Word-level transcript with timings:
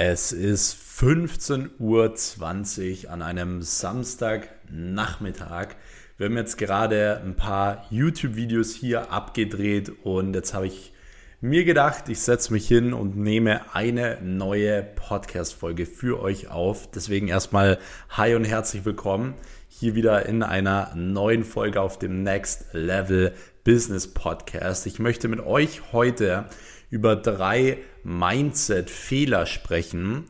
Es 0.00 0.30
ist 0.30 0.78
15.20 1.00 3.06
Uhr 3.06 3.10
an 3.10 3.20
einem 3.20 3.62
Samstagnachmittag. 3.62 5.70
Wir 6.16 6.26
haben 6.26 6.36
jetzt 6.36 6.56
gerade 6.56 7.20
ein 7.24 7.34
paar 7.34 7.84
YouTube-Videos 7.90 8.74
hier 8.74 9.10
abgedreht 9.10 9.90
und 10.04 10.34
jetzt 10.34 10.54
habe 10.54 10.68
ich 10.68 10.92
mir 11.40 11.64
gedacht, 11.64 12.08
ich 12.08 12.20
setze 12.20 12.52
mich 12.52 12.68
hin 12.68 12.92
und 12.92 13.16
nehme 13.16 13.74
eine 13.74 14.20
neue 14.22 14.84
Podcast-Folge 14.84 15.84
für 15.84 16.22
euch 16.22 16.46
auf. 16.46 16.88
Deswegen 16.92 17.26
erstmal 17.26 17.80
Hi 18.10 18.36
und 18.36 18.44
herzlich 18.44 18.84
willkommen 18.84 19.34
hier 19.66 19.96
wieder 19.96 20.26
in 20.26 20.44
einer 20.44 20.94
neuen 20.94 21.42
Folge 21.42 21.80
auf 21.80 21.98
dem 21.98 22.22
Next 22.22 22.66
Level 22.70 23.32
Business 23.64 24.06
Podcast. 24.06 24.86
Ich 24.86 25.00
möchte 25.00 25.26
mit 25.26 25.40
euch 25.40 25.92
heute 25.92 26.44
über 26.90 27.16
drei 27.16 27.78
Mindset-Fehler 28.04 29.46
sprechen, 29.46 30.24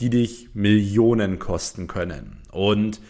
die 0.00 0.10
dich 0.10 0.50
Millionen 0.54 1.38
kosten 1.38 1.86
können. 1.86 2.38
Und 2.50 3.00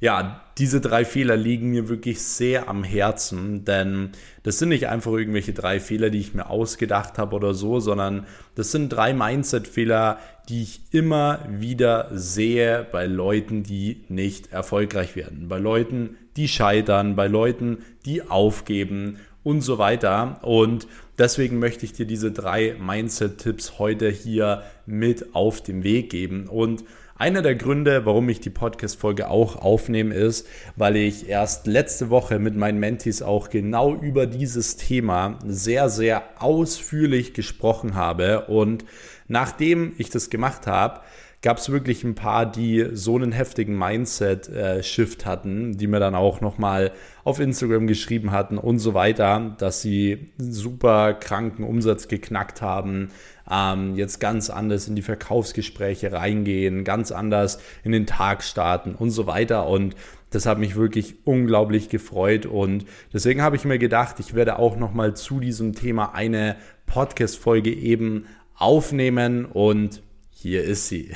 ja, 0.00 0.42
diese 0.56 0.80
drei 0.80 1.04
Fehler 1.04 1.36
liegen 1.36 1.70
mir 1.70 1.88
wirklich 1.88 2.22
sehr 2.22 2.68
am 2.68 2.84
Herzen, 2.84 3.66
denn 3.66 4.10
das 4.42 4.58
sind 4.58 4.70
nicht 4.70 4.88
einfach 4.88 5.12
irgendwelche 5.12 5.52
drei 5.52 5.78
Fehler, 5.78 6.08
die 6.08 6.20
ich 6.20 6.34
mir 6.34 6.48
ausgedacht 6.48 7.18
habe 7.18 7.36
oder 7.36 7.52
so, 7.52 7.80
sondern 7.80 8.26
das 8.54 8.72
sind 8.72 8.88
drei 8.88 9.12
Mindset-Fehler, 9.12 10.18
die 10.48 10.62
ich 10.62 10.80
immer 10.90 11.40
wieder 11.48 12.08
sehe 12.12 12.86
bei 12.90 13.06
Leuten, 13.06 13.62
die 13.62 14.04
nicht 14.08 14.52
erfolgreich 14.52 15.16
werden, 15.16 15.48
bei 15.48 15.58
Leuten, 15.58 16.16
die 16.36 16.48
scheitern, 16.48 17.14
bei 17.14 17.26
Leuten, 17.26 17.78
die 18.06 18.22
aufgeben 18.22 19.18
und 19.42 19.60
so 19.60 19.78
weiter. 19.78 20.38
Und 20.42 20.86
deswegen 21.20 21.58
möchte 21.58 21.84
ich 21.84 21.92
dir 21.92 22.06
diese 22.06 22.32
drei 22.32 22.74
Mindset-Tipps 22.80 23.78
heute 23.78 24.08
hier 24.08 24.62
mit 24.86 25.34
auf 25.34 25.62
den 25.62 25.84
Weg 25.84 26.10
geben. 26.10 26.48
Und 26.48 26.84
einer 27.16 27.42
der 27.42 27.54
Gründe, 27.54 28.06
warum 28.06 28.30
ich 28.30 28.40
die 28.40 28.48
Podcast-Folge 28.48 29.28
auch 29.28 29.56
aufnehme, 29.56 30.14
ist, 30.14 30.48
weil 30.76 30.96
ich 30.96 31.28
erst 31.28 31.66
letzte 31.66 32.08
Woche 32.08 32.38
mit 32.38 32.56
meinen 32.56 32.80
Mentis 32.80 33.20
auch 33.20 33.50
genau 33.50 33.94
über 33.94 34.26
dieses 34.26 34.76
Thema 34.76 35.38
sehr, 35.46 35.90
sehr 35.90 36.22
ausführlich 36.38 37.34
gesprochen 37.34 37.94
habe. 37.94 38.46
Und 38.46 38.86
nachdem 39.28 39.92
ich 39.98 40.08
das 40.08 40.30
gemacht 40.30 40.66
habe, 40.66 41.02
gab 41.42 41.56
es 41.56 41.70
wirklich 41.70 42.04
ein 42.04 42.14
paar, 42.14 42.44
die 42.44 42.88
so 42.92 43.16
einen 43.16 43.32
heftigen 43.32 43.78
Mindset-Shift 43.78 45.24
hatten, 45.24 45.78
die 45.78 45.86
mir 45.86 45.98
dann 45.98 46.14
auch 46.14 46.42
nochmal 46.42 46.92
auf 47.24 47.40
Instagram 47.40 47.86
geschrieben 47.86 48.30
hatten 48.30 48.58
und 48.58 48.78
so 48.78 48.92
weiter, 48.92 49.54
dass 49.58 49.80
sie 49.80 50.32
super 50.36 51.14
kranken 51.14 51.64
Umsatz 51.64 52.08
geknackt 52.08 52.60
haben, 52.60 53.08
ähm, 53.50 53.94
jetzt 53.96 54.20
ganz 54.20 54.50
anders 54.50 54.86
in 54.86 54.96
die 54.96 55.02
Verkaufsgespräche 55.02 56.12
reingehen, 56.12 56.84
ganz 56.84 57.10
anders 57.10 57.58
in 57.84 57.92
den 57.92 58.06
Tag 58.06 58.42
starten 58.42 58.94
und 58.94 59.10
so 59.10 59.26
weiter. 59.26 59.66
Und 59.66 59.96
das 60.28 60.44
hat 60.44 60.58
mich 60.58 60.76
wirklich 60.76 61.14
unglaublich 61.24 61.88
gefreut 61.88 62.46
und 62.46 62.84
deswegen 63.12 63.42
habe 63.42 63.56
ich 63.56 63.64
mir 63.64 63.78
gedacht, 63.78 64.20
ich 64.20 64.34
werde 64.34 64.58
auch 64.58 64.76
nochmal 64.76 65.14
zu 65.14 65.40
diesem 65.40 65.74
Thema 65.74 66.14
eine 66.14 66.56
Podcast-Folge 66.86 67.72
eben 67.72 68.26
aufnehmen 68.54 69.44
und 69.46 70.02
hier 70.40 70.64
ist 70.64 70.88
sie. 70.88 71.10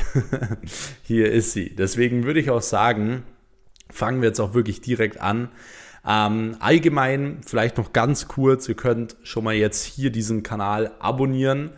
hier 1.02 1.32
ist 1.32 1.52
sie. 1.52 1.74
Deswegen 1.74 2.24
würde 2.24 2.40
ich 2.40 2.50
auch 2.50 2.60
sagen, 2.60 3.22
fangen 3.90 4.20
wir 4.20 4.28
jetzt 4.28 4.40
auch 4.40 4.52
wirklich 4.52 4.82
direkt 4.82 5.18
an. 5.18 5.48
Ähm, 6.06 6.56
allgemein, 6.60 7.38
vielleicht 7.42 7.78
noch 7.78 7.94
ganz 7.94 8.28
kurz, 8.28 8.68
ihr 8.68 8.74
könnt 8.74 9.16
schon 9.22 9.44
mal 9.44 9.54
jetzt 9.54 9.82
hier 9.82 10.10
diesen 10.10 10.42
Kanal 10.42 10.92
abonnieren, 10.98 11.70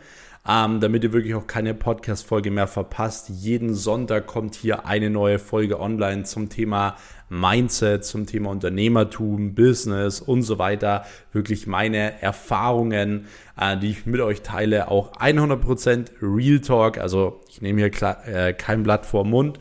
ähm, 0.44 0.80
damit 0.80 1.04
ihr 1.04 1.12
wirklich 1.12 1.36
auch 1.36 1.46
keine 1.46 1.72
Podcast-Folge 1.72 2.50
mehr 2.50 2.66
verpasst. 2.66 3.28
Jeden 3.28 3.74
Sonntag 3.74 4.26
kommt 4.26 4.56
hier 4.56 4.84
eine 4.84 5.08
neue 5.08 5.38
Folge 5.38 5.78
online 5.78 6.24
zum 6.24 6.48
Thema 6.48 6.96
Mindset, 7.28 8.04
zum 8.04 8.26
Thema 8.26 8.50
Unternehmertum, 8.50 9.54
Business 9.54 10.20
und 10.20 10.42
so 10.42 10.58
weiter. 10.58 11.04
Wirklich 11.32 11.66
meine 11.66 12.22
Erfahrungen, 12.22 13.26
äh, 13.60 13.76
die 13.76 13.90
ich 13.90 14.06
mit 14.06 14.20
euch 14.20 14.42
teile, 14.42 14.90
auch 14.90 15.12
100% 15.14 16.10
Real 16.22 16.60
Talk. 16.60 16.98
Also 16.98 17.40
ich 17.48 17.60
nehme 17.60 17.80
hier 17.80 18.16
äh, 18.26 18.52
kein 18.52 18.82
Blatt 18.82 19.06
vor 19.06 19.24
Mund. 19.24 19.58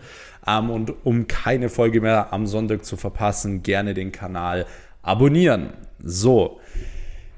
Ähm, 0.47 0.69
und 0.69 0.93
um 1.05 1.27
keine 1.27 1.69
Folge 1.69 2.01
mehr 2.01 2.31
am 2.33 2.45
Sonntag 2.47 2.85
zu 2.85 2.97
verpassen, 2.97 3.63
gerne 3.63 3.93
den 3.93 4.11
Kanal 4.11 4.65
abonnieren. 5.01 5.73
So, 6.03 6.59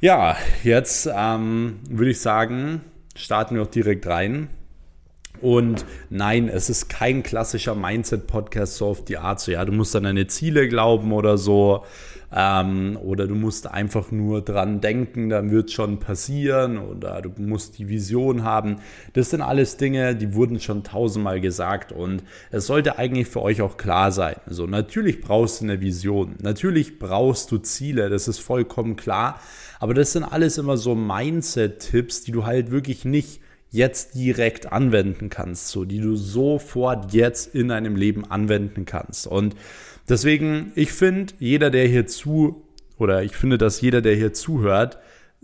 ja, 0.02 0.36
jetzt 0.64 1.10
ähm, 1.14 1.80
würde 1.90 2.12
ich 2.12 2.20
sagen, 2.20 2.82
starten 3.16 3.56
wir 3.56 3.64
auch 3.64 3.68
direkt 3.68 4.06
rein. 4.08 4.50
Und 5.42 5.86
nein, 6.10 6.50
es 6.50 6.70
ist 6.70 6.90
kein 6.90 7.24
klassischer 7.24 7.76
Mindset-Podcast 7.76 8.78
so 8.78 8.88
auf 8.88 9.06
die 9.06 9.18
Art, 9.18 9.40
so 9.40 9.52
ja, 9.52 9.66
du 9.66 9.72
musst 9.72 9.96
an 9.96 10.04
deine 10.04 10.28
Ziele 10.28 10.68
glauben 10.68 11.12
oder 11.12 11.38
so. 11.38 11.84
Ähm, 12.36 12.98
oder 13.02 13.26
du 13.26 13.36
musst 13.36 13.68
einfach 13.72 14.12
nur 14.12 14.42
dran 14.42 14.82
denken, 14.82 15.30
dann 15.30 15.50
wird 15.52 15.72
schon 15.72 16.00
passieren. 16.00 16.78
Oder 16.78 17.22
du 17.22 17.32
musst 17.42 17.78
die 17.78 17.88
Vision 17.88 18.44
haben. 18.44 18.78
Das 19.14 19.30
sind 19.30 19.42
alles 19.42 19.78
Dinge, 19.78 20.16
die 20.16 20.34
wurden 20.34 20.60
schon 20.60 20.84
tausendmal 20.84 21.40
gesagt. 21.40 21.92
Und 21.92 22.24
es 22.52 22.68
sollte 22.68 22.98
eigentlich 22.98 23.28
für 23.28 23.42
euch 23.42 23.62
auch 23.62 23.78
klar 23.78 24.12
sein. 24.12 24.36
So, 24.48 24.68
natürlich 24.68 25.22
brauchst 25.22 25.62
du 25.62 25.66
eine 25.66 25.80
Vision. 25.80 26.36
Natürlich 26.42 27.00
brauchst 27.00 27.52
du 27.52 27.60
Ziele. 27.60 28.10
Das 28.10 28.28
ist 28.28 28.40
vollkommen 28.40 28.98
klar. 28.98 29.40
Aber 29.80 29.94
das 29.94 30.12
sind 30.12 30.24
alles 30.24 30.58
immer 30.58 30.76
so 30.76 30.96
Mindset-Tipps, 30.96 32.24
die 32.24 32.32
du 32.32 32.46
halt 32.46 32.72
wirklich 32.72 33.06
nicht 33.06 33.42
jetzt 33.70 34.16
direkt 34.16 34.72
anwenden 34.72 35.30
kannst, 35.30 35.70
so 35.70 35.86
die 35.86 36.00
du 36.00 36.16
sofort 36.16 37.14
jetzt 37.14 37.54
in 37.54 37.70
deinem 37.70 37.96
Leben 37.96 38.30
anwenden 38.30 38.86
kannst. 38.86 39.28
Und 39.28 39.56
deswegen, 40.08 40.72
ich 40.76 40.92
finde, 40.92 41.34
jeder, 41.40 41.70
der 41.70 41.88
hier 41.88 42.08
zu, 42.08 42.64
oder 42.98 43.24
ich 43.24 43.36
finde, 43.36 43.58
dass 43.58 43.82
jeder, 43.82 44.02
der 44.02 44.16
hier 44.16 44.34
zuhört, 44.34 44.98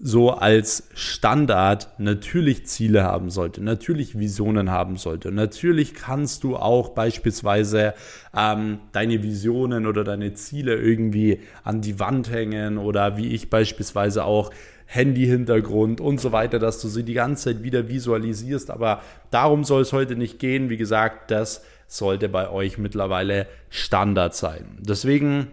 so 0.05 0.31
als 0.31 0.89
Standard 0.95 1.87
natürlich 1.97 2.65
Ziele 2.65 3.03
haben 3.03 3.29
sollte, 3.29 3.63
natürlich 3.63 4.19
Visionen 4.19 4.69
haben 4.69 4.97
sollte. 4.97 5.31
natürlich 5.31 5.93
kannst 5.93 6.43
du 6.43 6.57
auch 6.57 6.89
beispielsweise 6.89 7.93
ähm, 8.35 8.79
deine 8.91 9.23
Visionen 9.23 9.87
oder 9.87 10.03
deine 10.03 10.33
Ziele 10.33 10.75
irgendwie 10.75 11.39
an 11.63 11.79
die 11.79 12.01
Wand 12.01 12.29
hängen 12.29 12.77
oder 12.77 13.15
wie 13.15 13.29
ich 13.29 13.49
beispielsweise 13.49 14.25
auch 14.25 14.51
Handy-Hintergrund 14.87 16.01
und 16.01 16.19
so 16.19 16.33
weiter, 16.33 16.59
dass 16.59 16.81
du 16.81 16.89
sie 16.89 17.03
die 17.03 17.13
ganze 17.13 17.45
Zeit 17.45 17.63
wieder 17.63 17.87
visualisierst. 17.87 18.71
Aber 18.71 19.01
darum 19.31 19.63
soll 19.63 19.83
es 19.83 19.93
heute 19.93 20.17
nicht 20.17 20.37
gehen. 20.37 20.69
Wie 20.69 20.77
gesagt, 20.77 21.31
das 21.31 21.63
sollte 21.87 22.27
bei 22.27 22.49
euch 22.49 22.77
mittlerweile 22.77 23.47
Standard 23.69 24.35
sein. 24.35 24.65
Deswegen 24.81 25.47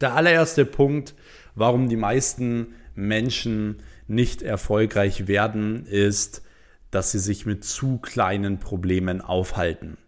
der 0.00 0.14
allererste 0.14 0.64
Punkt, 0.64 1.14
warum 1.54 1.90
die 1.90 1.96
meisten 1.96 2.68
Menschen 2.96 3.82
nicht 4.08 4.42
erfolgreich 4.42 5.28
werden, 5.28 5.86
ist, 5.86 6.42
dass 6.90 7.12
sie 7.12 7.18
sich 7.18 7.46
mit 7.46 7.64
zu 7.64 7.98
kleinen 7.98 8.58
Problemen 8.58 9.20
aufhalten. 9.20 9.98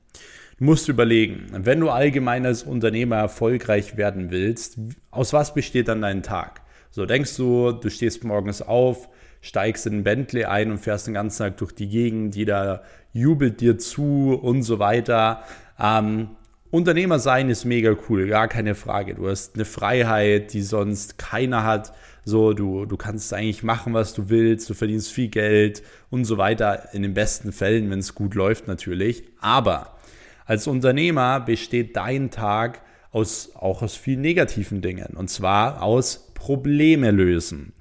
Du 0.58 0.64
musst 0.64 0.88
überlegen, 0.88 1.46
wenn 1.52 1.80
du 1.80 1.90
allgemein 1.90 2.44
als 2.44 2.64
Unternehmer 2.64 3.16
erfolgreich 3.16 3.96
werden 3.96 4.30
willst, 4.30 4.78
aus 5.10 5.32
was 5.32 5.54
besteht 5.54 5.88
dann 5.88 6.02
dein 6.02 6.22
Tag? 6.22 6.62
So 6.90 7.06
denkst 7.06 7.36
du, 7.36 7.72
du 7.72 7.90
stehst 7.90 8.24
morgens 8.24 8.62
auf, 8.62 9.08
steigst 9.40 9.86
in 9.86 9.98
ein 9.98 10.04
Bentley 10.04 10.44
ein 10.44 10.70
und 10.70 10.78
fährst 10.78 11.06
den 11.06 11.14
ganzen 11.14 11.38
Tag 11.38 11.58
durch 11.58 11.72
die 11.72 11.88
Gegend, 11.88 12.34
jeder 12.34 12.82
jubelt 13.12 13.60
dir 13.60 13.78
zu 13.78 14.34
und 14.34 14.62
so 14.62 14.78
weiter. 14.78 15.44
Ähm, 15.78 16.30
Unternehmer 16.70 17.18
sein 17.18 17.48
ist 17.48 17.64
mega 17.64 17.94
cool, 18.08 18.26
gar 18.26 18.48
keine 18.48 18.74
Frage. 18.74 19.14
Du 19.14 19.28
hast 19.28 19.54
eine 19.54 19.64
Freiheit, 19.64 20.52
die 20.52 20.62
sonst 20.62 21.18
keiner 21.18 21.64
hat. 21.64 21.92
So, 22.24 22.52
du, 22.52 22.84
du 22.84 22.96
kannst 22.96 23.32
eigentlich 23.32 23.62
machen, 23.62 23.94
was 23.94 24.14
du 24.14 24.28
willst, 24.28 24.68
du 24.68 24.74
verdienst 24.74 25.12
viel 25.12 25.28
Geld 25.28 25.82
und 26.10 26.24
so 26.24 26.38
weiter. 26.38 26.88
In 26.92 27.02
den 27.02 27.14
besten 27.14 27.52
Fällen, 27.52 27.90
wenn 27.90 28.00
es 28.00 28.14
gut 28.14 28.34
läuft, 28.34 28.68
natürlich. 28.68 29.24
Aber 29.40 29.96
als 30.44 30.66
Unternehmer 30.66 31.40
besteht 31.40 31.96
dein 31.96 32.30
Tag 32.30 32.82
aus, 33.10 33.50
auch 33.54 33.82
aus 33.82 33.96
vielen 33.96 34.20
negativen 34.20 34.82
Dingen. 34.82 35.16
Und 35.16 35.28
zwar 35.28 35.82
aus 35.82 36.32
Probleme 36.34 37.10
lösen. 37.10 37.72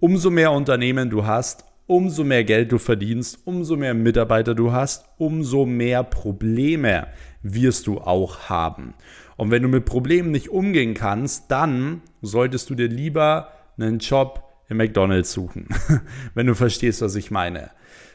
Umso 0.00 0.30
mehr 0.30 0.52
Unternehmen 0.52 1.10
du 1.10 1.26
hast, 1.26 1.64
umso 1.86 2.22
mehr 2.22 2.44
Geld 2.44 2.70
du 2.70 2.78
verdienst, 2.78 3.40
umso 3.44 3.76
mehr 3.76 3.94
Mitarbeiter 3.94 4.54
du 4.54 4.72
hast, 4.72 5.06
umso 5.16 5.66
mehr 5.66 6.04
Probleme 6.04 7.08
wirst 7.42 7.86
du 7.86 7.98
auch 7.98 8.48
haben. 8.48 8.94
Und 9.36 9.50
wenn 9.50 9.62
du 9.62 9.68
mit 9.68 9.84
Problemen 9.84 10.30
nicht 10.30 10.50
umgehen 10.50 10.94
kannst, 10.94 11.50
dann 11.50 12.02
solltest 12.22 12.70
du 12.70 12.74
dir 12.74 12.88
lieber 12.88 13.52
einen 13.78 13.98
Job 13.98 14.44
im 14.68 14.76
McDonald's 14.76 15.32
suchen, 15.32 15.68
wenn 16.34 16.46
du 16.46 16.54
verstehst, 16.54 17.00
was 17.02 17.14
ich 17.14 17.30
meine. 17.30 17.70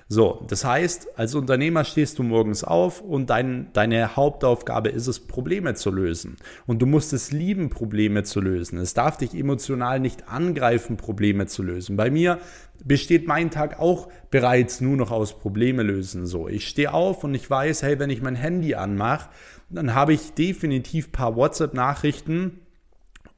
So, 0.10 0.45
das 0.48 0.65
heißt, 0.65 1.18
als 1.18 1.33
Unternehmer 1.33 1.86
stehst 1.86 2.19
du 2.19 2.24
morgens 2.24 2.63
auf 2.63 3.01
und 3.01 3.30
dein, 3.30 3.69
deine 3.74 4.15
Hauptaufgabe 4.15 4.89
ist 4.89 5.07
es, 5.07 5.19
Probleme 5.19 5.75
zu 5.75 5.92
lösen. 5.92 6.36
Und 6.68 6.81
du 6.81 6.86
musst 6.86 7.13
es 7.13 7.31
lieben, 7.31 7.69
Probleme 7.69 8.24
zu 8.24 8.42
lösen. 8.42 8.77
Es 8.77 8.94
darf 8.94 9.18
dich 9.18 9.33
emotional 9.33 10.00
nicht 10.00 10.27
angreifen, 10.27 10.98
Probleme 10.98 11.48
zu 11.48 11.63
lösen. 11.63 11.95
Bei 11.95 12.12
mir 12.12 12.39
besteht 12.83 13.27
mein 13.27 13.50
Tag 13.50 13.80
auch 13.80 14.10
bereits 14.30 14.81
nur 14.81 14.98
noch 14.98 15.10
aus 15.10 15.39
Probleme 15.39 15.83
lösen. 15.83 16.25
So, 16.25 16.48
ich 16.50 16.68
stehe 16.68 16.94
auf 16.94 17.24
und 17.24 17.33
ich 17.33 17.50
weiß, 17.50 17.81
hey, 17.81 17.98
wenn 17.98 18.10
ich 18.10 18.21
mein 18.21 18.36
Handy 18.36 18.75
anmache, 18.75 19.30
dann 19.69 19.95
habe 19.95 20.13
ich 20.13 20.33
definitiv 20.33 21.07
ein 21.07 21.12
paar 21.13 21.36
WhatsApp-Nachrichten, 21.36 22.60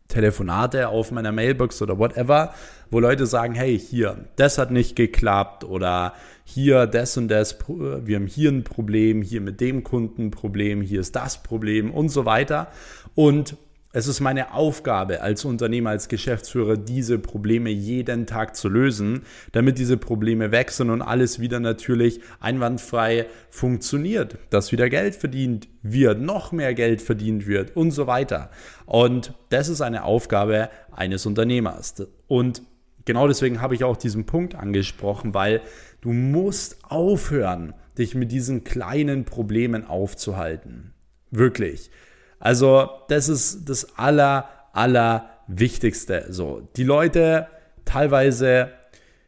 Telefonate 0.07 0.89
auf 0.89 1.11
meiner 1.11 1.31
Mailbox 1.31 1.81
oder 1.81 1.97
whatever, 1.97 2.53
wo 2.91 2.99
Leute 2.99 3.25
sagen, 3.25 3.55
hey, 3.55 3.77
hier, 3.77 4.25
das 4.35 4.57
hat 4.57 4.71
nicht 4.71 4.95
geklappt 4.95 5.63
oder 5.63 6.13
hier 6.43 6.85
das 6.85 7.17
und 7.17 7.27
das, 7.27 7.57
wir 7.67 8.15
haben 8.15 8.27
hier 8.27 8.51
ein 8.51 8.63
Problem, 8.63 9.21
hier 9.21 9.41
mit 9.41 9.59
dem 9.61 9.83
Kunden 9.83 10.27
ein 10.27 10.31
Problem, 10.31 10.81
hier 10.81 11.01
ist 11.01 11.15
das 11.15 11.41
Problem 11.41 11.91
und 11.91 12.09
so 12.09 12.25
weiter. 12.25 12.67
Und 13.15 13.57
es 13.95 14.07
ist 14.07 14.19
meine 14.19 14.53
Aufgabe 14.53 15.21
als 15.21 15.45
Unternehmer, 15.45 15.91
als 15.91 16.09
Geschäftsführer, 16.09 16.75
diese 16.75 17.17
Probleme 17.17 17.69
jeden 17.69 18.27
Tag 18.27 18.57
zu 18.57 18.67
lösen, 18.67 19.21
damit 19.53 19.77
diese 19.77 19.95
Probleme 19.95 20.51
wechseln 20.51 20.89
und 20.89 21.01
alles 21.01 21.39
wieder 21.39 21.61
natürlich 21.61 22.19
einwandfrei 22.41 23.27
funktioniert, 23.49 24.37
dass 24.49 24.73
wieder 24.73 24.89
Geld 24.89 25.15
verdient 25.15 25.69
wird, 25.81 26.19
noch 26.19 26.51
mehr 26.51 26.73
Geld 26.73 27.01
verdient 27.01 27.47
wird 27.47 27.73
und 27.77 27.91
so 27.91 28.05
weiter. 28.05 28.49
Und 28.85 29.33
das 29.47 29.69
ist 29.69 29.79
eine 29.79 30.03
Aufgabe 30.03 30.67
eines 30.91 31.25
Unternehmers. 31.25 32.05
Und 32.27 32.63
genau 33.05 33.29
deswegen 33.29 33.61
habe 33.61 33.75
ich 33.75 33.85
auch 33.85 33.95
diesen 33.95 34.25
Punkt 34.25 34.55
angesprochen, 34.55 35.33
weil 35.33 35.61
du 36.01 36.11
musst 36.11 36.79
aufhören, 36.83 37.73
dich 37.97 38.13
mit 38.13 38.33
diesen 38.33 38.65
kleinen 38.65 39.23
Problemen 39.23 39.87
aufzuhalten. 39.87 40.93
Wirklich. 41.31 41.91
Also, 42.39 42.89
das 43.07 43.29
ist 43.29 43.69
das 43.69 43.97
aller, 43.97 44.49
aller 44.73 45.29
Wichtigste. 45.47 46.25
So, 46.29 46.67
die 46.75 46.83
Leute 46.83 47.47
teilweise, 47.85 48.69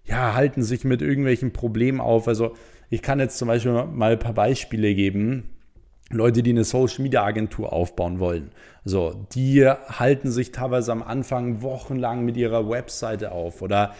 ja, 0.03 0.33
halten 0.33 0.63
sich 0.63 0.83
mit 0.83 1.01
irgendwelchen 1.01 1.53
Problemen 1.53 2.01
auf. 2.01 2.27
Also, 2.27 2.55
ich 2.89 3.01
kann 3.01 3.19
jetzt 3.19 3.37
zum 3.37 3.47
Beispiel 3.47 3.71
mal 3.71 4.13
ein 4.13 4.19
paar 4.19 4.33
Beispiele 4.33 4.95
geben. 4.95 5.49
Leute, 6.09 6.41
die 6.41 6.51
eine 6.51 6.63
Social 6.63 7.03
Media 7.03 7.23
Agentur 7.23 7.73
aufbauen 7.73 8.19
wollen. 8.19 8.51
So, 8.85 9.27
die 9.33 9.65
halten 9.65 10.31
sich 10.31 10.53
teilweise 10.53 10.93
am 10.93 11.03
Anfang 11.03 11.61
wochenlang 11.61 12.23
mit 12.23 12.37
ihrer 12.37 12.69
Webseite 12.69 13.33
auf 13.33 13.61
oder 13.61 13.93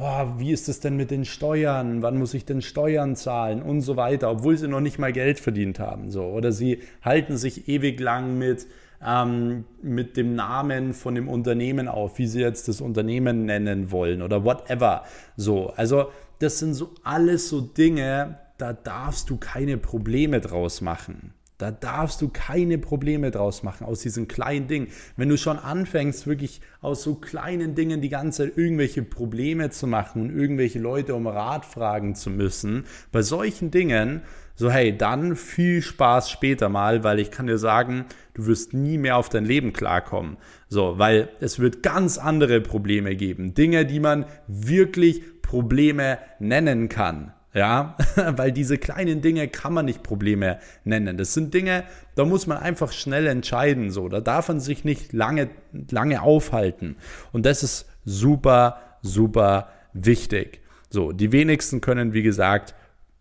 oh, 0.00 0.38
wie 0.38 0.52
ist 0.52 0.68
es 0.68 0.80
denn 0.80 0.96
mit 0.96 1.10
den 1.10 1.24
Steuern? 1.24 2.02
Wann 2.02 2.18
muss 2.18 2.34
ich 2.34 2.44
denn 2.44 2.62
Steuern 2.62 3.16
zahlen 3.16 3.62
und 3.62 3.82
so 3.82 3.96
weiter, 3.96 4.30
obwohl 4.30 4.56
sie 4.56 4.68
noch 4.68 4.80
nicht 4.80 4.98
mal 4.98 5.12
Geld 5.12 5.38
verdient 5.38 5.78
haben. 5.78 6.10
So. 6.10 6.24
Oder 6.24 6.52
sie 6.52 6.80
halten 7.02 7.36
sich 7.36 7.68
ewig 7.68 8.00
lang 8.00 8.38
mit, 8.38 8.66
ähm, 9.04 9.64
mit 9.82 10.16
dem 10.16 10.34
Namen 10.34 10.94
von 10.94 11.14
dem 11.14 11.28
Unternehmen 11.28 11.88
auf, 11.88 12.18
wie 12.18 12.26
sie 12.26 12.40
jetzt 12.40 12.68
das 12.68 12.80
Unternehmen 12.80 13.44
nennen 13.44 13.90
wollen 13.90 14.22
oder 14.22 14.44
whatever. 14.44 15.04
So. 15.36 15.70
Also 15.76 16.06
das 16.38 16.58
sind 16.58 16.74
so 16.74 16.90
alles 17.04 17.48
so 17.48 17.60
Dinge, 17.60 18.38
da 18.58 18.72
darfst 18.72 19.30
du 19.30 19.36
keine 19.36 19.76
Probleme 19.76 20.40
draus 20.40 20.80
machen. 20.80 21.34
Da 21.60 21.70
darfst 21.70 22.22
du 22.22 22.28
keine 22.28 22.78
Probleme 22.78 23.30
draus 23.30 23.62
machen 23.62 23.86
aus 23.86 24.00
diesen 24.00 24.28
kleinen 24.28 24.66
Dingen. 24.66 24.88
Wenn 25.16 25.28
du 25.28 25.36
schon 25.36 25.58
anfängst, 25.58 26.26
wirklich 26.26 26.62
aus 26.80 27.02
so 27.02 27.16
kleinen 27.16 27.74
Dingen 27.74 28.00
die 28.00 28.08
ganze 28.08 28.44
Zeit 28.44 28.56
irgendwelche 28.56 29.02
Probleme 29.02 29.68
zu 29.68 29.86
machen 29.86 30.22
und 30.22 30.36
irgendwelche 30.36 30.78
Leute 30.78 31.14
um 31.14 31.26
Rat 31.26 31.66
fragen 31.66 32.14
zu 32.14 32.30
müssen, 32.30 32.84
bei 33.12 33.20
solchen 33.20 33.70
Dingen, 33.70 34.22
so 34.54 34.70
hey, 34.70 34.96
dann 34.96 35.36
viel 35.36 35.82
Spaß 35.82 36.30
später 36.30 36.70
mal, 36.70 37.04
weil 37.04 37.18
ich 37.18 37.30
kann 37.30 37.46
dir 37.46 37.58
sagen, 37.58 38.06
du 38.32 38.46
wirst 38.46 38.72
nie 38.72 38.96
mehr 38.96 39.18
auf 39.18 39.28
dein 39.28 39.44
Leben 39.44 39.74
klarkommen. 39.74 40.38
So, 40.68 40.98
weil 40.98 41.28
es 41.40 41.58
wird 41.58 41.82
ganz 41.82 42.16
andere 42.16 42.62
Probleme 42.62 43.16
geben. 43.16 43.52
Dinge, 43.52 43.84
die 43.84 44.00
man 44.00 44.24
wirklich 44.46 45.22
Probleme 45.42 46.18
nennen 46.38 46.88
kann. 46.88 47.34
Ja, 47.52 47.96
weil 48.16 48.52
diese 48.52 48.78
kleinen 48.78 49.22
Dinge 49.22 49.48
kann 49.48 49.72
man 49.72 49.84
nicht 49.84 50.02
Probleme 50.02 50.58
nennen. 50.84 51.16
Das 51.16 51.34
sind 51.34 51.52
Dinge, 51.52 51.84
da 52.14 52.24
muss 52.24 52.46
man 52.46 52.58
einfach 52.58 52.92
schnell 52.92 53.26
entscheiden. 53.26 53.90
So, 53.90 54.08
da 54.08 54.20
darf 54.20 54.48
man 54.48 54.60
sich 54.60 54.84
nicht 54.84 55.12
lange, 55.12 55.50
lange 55.90 56.22
aufhalten. 56.22 56.96
Und 57.32 57.46
das 57.46 57.62
ist 57.62 57.86
super, 58.04 58.80
super 59.02 59.70
wichtig. 59.92 60.60
So, 60.90 61.12
die 61.12 61.32
wenigsten 61.32 61.80
können, 61.80 62.12
wie 62.12 62.22
gesagt, 62.22 62.74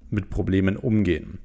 mit 0.09 0.29
Problemen 0.29 0.77
umgehen. 0.77 1.39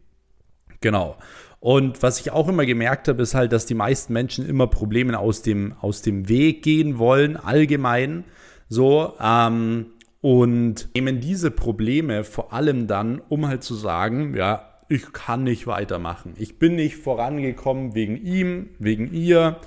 Genau. 0.81 1.17
Und 1.61 2.03
was 2.03 2.21
ich 2.21 2.31
auch 2.31 2.49
immer 2.49 2.67
gemerkt 2.67 3.09
habe, 3.09 3.23
ist 3.23 3.35
halt, 3.35 3.53
dass 3.53 3.65
die 3.65 3.75
meisten 3.75 4.13
Menschen 4.13 4.47
immer 4.47 4.67
Probleme 4.67 5.19
aus 5.19 5.41
dem, 5.41 5.75
aus 5.81 6.03
dem 6.03 6.29
Weg 6.29 6.63
gehen 6.63 6.99
wollen, 6.99 7.39
allgemein. 7.39 8.25
So, 8.69 9.15
ähm, 9.19 9.87
und 10.25 10.89
nehmen 10.95 11.21
diese 11.21 11.51
Probleme 11.51 12.25
vor 12.25 12.55
allem 12.55 12.87
dann, 12.87 13.21
um 13.29 13.47
halt 13.47 13.63
zu 13.63 13.75
sagen, 13.75 14.35
ja, 14.35 14.71
ich 14.89 15.13
kann 15.13 15.43
nicht 15.43 15.67
weitermachen. 15.67 16.33
Ich 16.39 16.59
bin 16.59 16.77
nicht 16.77 16.97
vorangekommen 16.97 17.95
wegen 17.95 18.17
ihm, 18.17 18.71
wegen 18.79 19.13
ihr, 19.13 19.59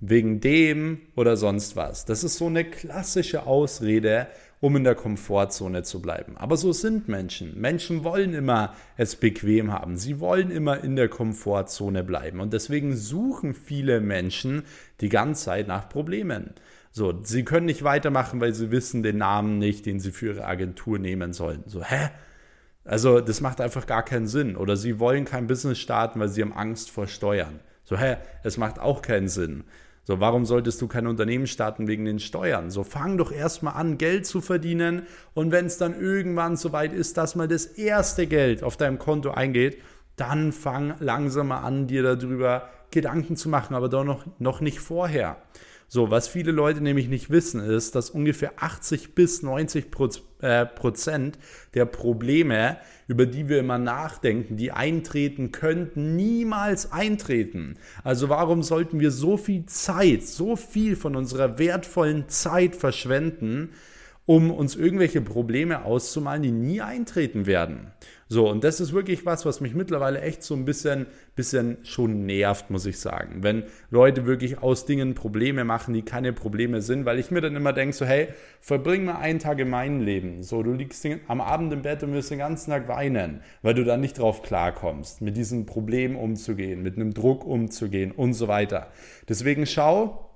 wegen 0.00 0.40
dem 0.40 0.98
oder 1.14 1.36
sonst 1.36 1.76
was. 1.76 2.06
Das 2.06 2.24
ist 2.24 2.38
so 2.38 2.46
eine 2.46 2.64
klassische 2.64 3.46
Ausrede, 3.46 4.26
um 4.58 4.74
in 4.74 4.82
der 4.82 4.96
Komfortzone 4.96 5.84
zu 5.84 6.02
bleiben. 6.02 6.36
Aber 6.36 6.56
so 6.56 6.72
sind 6.72 7.06
Menschen. 7.06 7.60
Menschen 7.60 8.02
wollen 8.02 8.34
immer 8.34 8.74
es 8.96 9.14
bequem 9.14 9.72
haben. 9.72 9.96
Sie 9.96 10.18
wollen 10.18 10.50
immer 10.50 10.82
in 10.82 10.96
der 10.96 11.08
Komfortzone 11.08 12.02
bleiben. 12.02 12.40
Und 12.40 12.52
deswegen 12.52 12.96
suchen 12.96 13.54
viele 13.54 14.00
Menschen 14.00 14.64
die 15.02 15.08
ganze 15.08 15.44
Zeit 15.44 15.68
nach 15.68 15.88
Problemen. 15.88 16.54
So, 16.92 17.22
sie 17.22 17.44
können 17.44 17.66
nicht 17.66 17.84
weitermachen, 17.84 18.40
weil 18.40 18.52
sie 18.52 18.70
wissen 18.70 19.02
den 19.02 19.18
Namen 19.18 19.58
nicht, 19.58 19.86
den 19.86 20.00
sie 20.00 20.10
für 20.10 20.34
ihre 20.34 20.44
Agentur 20.44 20.98
nehmen 20.98 21.32
sollen. 21.32 21.62
So, 21.66 21.84
hä? 21.84 22.10
Also, 22.84 23.20
das 23.20 23.40
macht 23.40 23.60
einfach 23.60 23.86
gar 23.86 24.04
keinen 24.04 24.26
Sinn. 24.26 24.56
Oder 24.56 24.76
sie 24.76 24.98
wollen 24.98 25.24
kein 25.24 25.46
Business 25.46 25.78
starten, 25.78 26.18
weil 26.18 26.28
sie 26.28 26.42
haben 26.42 26.52
Angst 26.52 26.90
vor 26.90 27.06
Steuern. 27.06 27.60
So, 27.84 27.96
hä? 27.96 28.16
Es 28.42 28.56
macht 28.56 28.80
auch 28.80 29.02
keinen 29.02 29.28
Sinn. 29.28 29.64
So, 30.02 30.18
warum 30.18 30.44
solltest 30.44 30.82
du 30.82 30.88
kein 30.88 31.06
Unternehmen 31.06 31.46
starten 31.46 31.86
wegen 31.86 32.04
den 32.04 32.18
Steuern? 32.18 32.70
So, 32.70 32.82
fang 32.82 33.16
doch 33.18 33.30
erstmal 33.30 33.74
an, 33.74 33.96
Geld 33.96 34.26
zu 34.26 34.40
verdienen. 34.40 35.02
Und 35.34 35.52
wenn 35.52 35.66
es 35.66 35.78
dann 35.78 35.98
irgendwann 35.98 36.56
soweit 36.56 36.92
ist, 36.92 37.16
dass 37.16 37.36
mal 37.36 37.46
das 37.46 37.66
erste 37.66 38.26
Geld 38.26 38.64
auf 38.64 38.76
deinem 38.76 38.98
Konto 38.98 39.30
eingeht, 39.30 39.80
dann 40.16 40.50
fang 40.50 40.94
langsam 40.98 41.48
mal 41.48 41.60
an, 41.60 41.86
dir 41.86 42.02
darüber 42.02 42.68
Gedanken 42.90 43.36
zu 43.36 43.48
machen, 43.48 43.76
aber 43.76 43.88
doch 43.88 44.04
noch, 44.04 44.24
noch 44.40 44.60
nicht 44.60 44.80
vorher. 44.80 45.36
So, 45.92 46.08
was 46.08 46.28
viele 46.28 46.52
Leute 46.52 46.80
nämlich 46.80 47.08
nicht 47.08 47.30
wissen, 47.30 47.58
ist, 47.58 47.96
dass 47.96 48.10
ungefähr 48.10 48.52
80 48.58 49.16
bis 49.16 49.42
90 49.42 49.86
äh, 50.40 50.64
Prozent 50.64 51.36
der 51.74 51.84
Probleme, 51.84 52.76
über 53.08 53.26
die 53.26 53.48
wir 53.48 53.58
immer 53.58 53.78
nachdenken, 53.78 54.56
die 54.56 54.70
eintreten 54.70 55.50
könnten, 55.50 56.14
niemals 56.14 56.92
eintreten. 56.92 57.76
Also 58.04 58.28
warum 58.28 58.62
sollten 58.62 59.00
wir 59.00 59.10
so 59.10 59.36
viel 59.36 59.66
Zeit, 59.66 60.22
so 60.22 60.54
viel 60.54 60.94
von 60.94 61.16
unserer 61.16 61.58
wertvollen 61.58 62.28
Zeit 62.28 62.76
verschwenden, 62.76 63.70
um 64.30 64.52
uns 64.52 64.76
irgendwelche 64.76 65.20
Probleme 65.20 65.84
auszumalen, 65.84 66.44
die 66.44 66.52
nie 66.52 66.80
eintreten 66.80 67.46
werden? 67.46 67.90
So, 68.28 68.48
und 68.48 68.62
das 68.62 68.78
ist 68.78 68.92
wirklich 68.92 69.26
was, 69.26 69.44
was 69.44 69.60
mich 69.60 69.74
mittlerweile 69.74 70.20
echt 70.20 70.44
so 70.44 70.54
ein 70.54 70.64
bisschen, 70.64 71.06
bisschen 71.34 71.78
schon 71.82 72.26
nervt, 72.26 72.70
muss 72.70 72.86
ich 72.86 73.00
sagen. 73.00 73.42
Wenn 73.42 73.64
Leute 73.90 74.26
wirklich 74.26 74.62
aus 74.62 74.86
Dingen 74.86 75.14
Probleme 75.14 75.64
machen, 75.64 75.94
die 75.94 76.02
keine 76.02 76.32
Probleme 76.32 76.80
sind, 76.80 77.06
weil 77.06 77.18
ich 77.18 77.32
mir 77.32 77.40
dann 77.40 77.56
immer 77.56 77.72
denke, 77.72 77.92
so, 77.92 78.06
hey, 78.06 78.28
verbring 78.60 79.04
mal 79.04 79.16
einen 79.16 79.40
Tag 79.40 79.58
in 79.58 79.68
meinem 79.68 80.00
Leben. 80.00 80.44
So, 80.44 80.62
du 80.62 80.74
liegst 80.74 81.04
am 81.26 81.40
Abend 81.40 81.72
im 81.72 81.82
Bett 81.82 82.04
und 82.04 82.12
wirst 82.12 82.30
den 82.30 82.38
ganzen 82.38 82.70
Tag 82.70 82.86
weinen, 82.86 83.40
weil 83.62 83.74
du 83.74 83.82
dann 83.82 84.00
nicht 84.00 84.20
drauf 84.20 84.42
klarkommst, 84.42 85.22
mit 85.22 85.36
diesem 85.36 85.66
Problem 85.66 86.14
umzugehen, 86.14 86.84
mit 86.84 86.94
einem 86.94 87.14
Druck 87.14 87.44
umzugehen 87.44 88.12
und 88.12 88.34
so 88.34 88.46
weiter. 88.46 88.92
Deswegen 89.28 89.66
schau, 89.66 90.29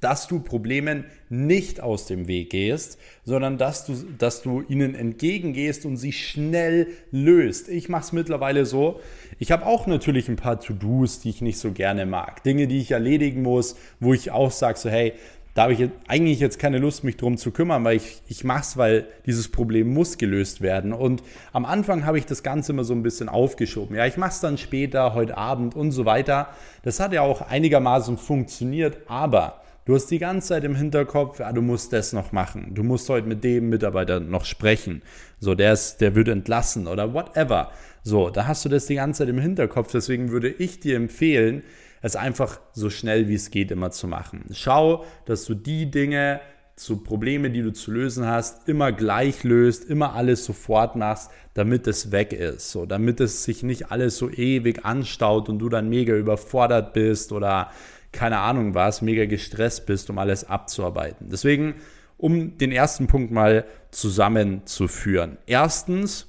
dass 0.00 0.28
du 0.28 0.40
Problemen 0.40 1.04
nicht 1.28 1.80
aus 1.80 2.06
dem 2.06 2.28
Weg 2.28 2.50
gehst, 2.50 2.98
sondern 3.24 3.58
dass 3.58 3.84
du, 3.84 3.94
dass 4.18 4.42
du 4.42 4.62
ihnen 4.68 4.94
entgegengehst 4.94 5.84
und 5.84 5.96
sie 5.96 6.12
schnell 6.12 6.88
löst. 7.10 7.68
Ich 7.68 7.88
mache 7.88 8.02
es 8.02 8.12
mittlerweile 8.12 8.64
so. 8.64 9.00
Ich 9.38 9.52
habe 9.52 9.66
auch 9.66 9.86
natürlich 9.86 10.28
ein 10.28 10.36
paar 10.36 10.60
To-Dos, 10.60 11.20
die 11.20 11.30
ich 11.30 11.42
nicht 11.42 11.58
so 11.58 11.72
gerne 11.72 12.06
mag. 12.06 12.42
Dinge, 12.42 12.66
die 12.66 12.78
ich 12.78 12.92
erledigen 12.92 13.42
muss, 13.42 13.76
wo 14.00 14.14
ich 14.14 14.30
auch 14.30 14.50
sage, 14.50 14.78
so 14.78 14.88
hey, 14.88 15.14
da 15.58 15.64
habe 15.64 15.72
ich 15.72 15.90
eigentlich 16.06 16.38
jetzt 16.38 16.60
keine 16.60 16.78
Lust, 16.78 17.02
mich 17.02 17.16
drum 17.16 17.36
zu 17.36 17.50
kümmern, 17.50 17.82
weil 17.82 17.96
ich, 17.96 18.22
ich 18.28 18.44
mache 18.44 18.60
es, 18.60 18.76
weil 18.76 19.06
dieses 19.26 19.48
Problem 19.48 19.92
muss 19.92 20.16
gelöst 20.16 20.60
werden. 20.60 20.92
Und 20.92 21.24
am 21.52 21.64
Anfang 21.64 22.06
habe 22.06 22.16
ich 22.16 22.26
das 22.26 22.44
Ganze 22.44 22.70
immer 22.70 22.84
so 22.84 22.94
ein 22.94 23.02
bisschen 23.02 23.28
aufgeschoben. 23.28 23.96
Ja, 23.96 24.06
ich 24.06 24.16
mache 24.16 24.30
es 24.30 24.38
dann 24.38 24.56
später, 24.56 25.14
heute 25.14 25.36
Abend 25.36 25.74
und 25.74 25.90
so 25.90 26.04
weiter. 26.04 26.50
Das 26.84 27.00
hat 27.00 27.12
ja 27.12 27.22
auch 27.22 27.40
einigermaßen 27.40 28.18
funktioniert, 28.18 28.98
aber 29.08 29.60
du 29.88 29.94
hast 29.94 30.10
die 30.10 30.18
ganze 30.18 30.48
Zeit 30.48 30.64
im 30.64 30.74
Hinterkopf, 30.74 31.40
ja, 31.40 31.50
du 31.50 31.62
musst 31.62 31.94
das 31.94 32.12
noch 32.12 32.30
machen. 32.30 32.74
Du 32.74 32.82
musst 32.82 33.08
heute 33.08 33.26
mit 33.26 33.42
dem 33.42 33.70
Mitarbeiter 33.70 34.20
noch 34.20 34.44
sprechen. 34.44 35.02
So, 35.40 35.54
der 35.54 35.72
ist, 35.72 36.02
der 36.02 36.14
wird 36.14 36.28
entlassen 36.28 36.86
oder 36.86 37.14
whatever. 37.14 37.72
So, 38.02 38.28
da 38.28 38.46
hast 38.46 38.66
du 38.66 38.68
das 38.68 38.84
die 38.84 38.96
ganze 38.96 39.20
Zeit 39.20 39.30
im 39.30 39.38
Hinterkopf. 39.38 39.90
Deswegen 39.90 40.30
würde 40.30 40.50
ich 40.50 40.78
dir 40.78 40.96
empfehlen, 40.96 41.62
es 42.02 42.16
einfach 42.16 42.60
so 42.72 42.90
schnell 42.90 43.28
wie 43.28 43.34
es 43.34 43.50
geht 43.50 43.70
immer 43.70 43.90
zu 43.90 44.06
machen. 44.08 44.44
Schau, 44.52 45.06
dass 45.24 45.46
du 45.46 45.54
die 45.54 45.90
Dinge 45.90 46.40
zu 46.76 46.98
Probleme, 46.98 47.50
die 47.50 47.62
du 47.62 47.72
zu 47.72 47.90
lösen 47.90 48.26
hast, 48.26 48.68
immer 48.68 48.92
gleich 48.92 49.42
löst, 49.42 49.88
immer 49.88 50.14
alles 50.14 50.44
sofort 50.44 50.96
machst, 50.96 51.30
damit 51.54 51.86
es 51.86 52.12
weg 52.12 52.34
ist. 52.34 52.70
So, 52.70 52.84
damit 52.84 53.20
es 53.20 53.42
sich 53.42 53.62
nicht 53.62 53.90
alles 53.90 54.18
so 54.18 54.30
ewig 54.30 54.84
anstaut 54.84 55.48
und 55.48 55.58
du 55.58 55.70
dann 55.70 55.88
mega 55.88 56.14
überfordert 56.14 56.92
bist 56.92 57.32
oder 57.32 57.70
keine 58.12 58.38
Ahnung 58.38 58.74
was, 58.74 59.02
mega 59.02 59.26
gestresst 59.26 59.86
bist, 59.86 60.10
um 60.10 60.18
alles 60.18 60.44
abzuarbeiten. 60.44 61.28
Deswegen, 61.30 61.76
um 62.16 62.58
den 62.58 62.72
ersten 62.72 63.06
Punkt 63.06 63.30
mal 63.30 63.64
zusammenzuführen. 63.90 65.38
Erstens, 65.46 66.26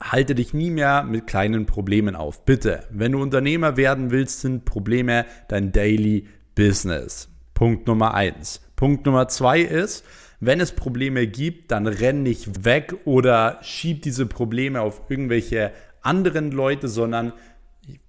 halte 0.00 0.34
dich 0.34 0.54
nie 0.54 0.70
mehr 0.70 1.02
mit 1.02 1.26
kleinen 1.26 1.66
Problemen 1.66 2.14
auf. 2.14 2.44
Bitte, 2.44 2.84
wenn 2.90 3.12
du 3.12 3.22
Unternehmer 3.22 3.76
werden 3.76 4.10
willst, 4.10 4.40
sind 4.40 4.64
Probleme 4.64 5.26
dein 5.48 5.72
Daily 5.72 6.26
Business. 6.54 7.28
Punkt 7.54 7.86
Nummer 7.86 8.14
eins. 8.14 8.60
Punkt 8.76 9.06
Nummer 9.06 9.28
zwei 9.28 9.60
ist, 9.60 10.04
wenn 10.40 10.60
es 10.60 10.72
Probleme 10.72 11.26
gibt, 11.26 11.72
dann 11.72 11.88
renn 11.88 12.22
nicht 12.22 12.64
weg 12.64 12.94
oder 13.04 13.58
schieb 13.62 14.02
diese 14.02 14.26
Probleme 14.26 14.80
auf 14.80 15.02
irgendwelche 15.08 15.72
anderen 16.00 16.52
Leute, 16.52 16.86
sondern 16.86 17.32